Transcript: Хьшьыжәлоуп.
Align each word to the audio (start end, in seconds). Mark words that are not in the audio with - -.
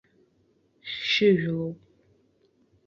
Хьшьыжәлоуп. 0.89 1.79